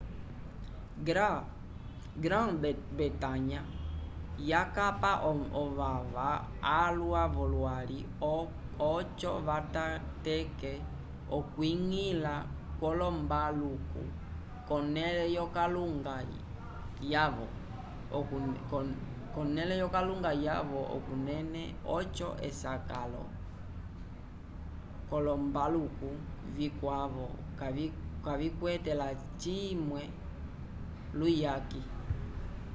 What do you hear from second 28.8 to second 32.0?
lacimwe luyaki